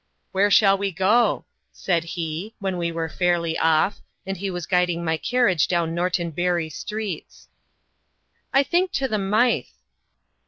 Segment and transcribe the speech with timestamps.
[0.31, 5.05] "Where shall we go?" said he, when we were fairly off, and he was guiding
[5.05, 7.49] my carriage down Norton Bury streets.
[8.51, 9.65] "I think to the Mythe."